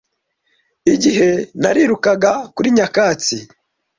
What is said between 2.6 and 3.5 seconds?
nyakatsi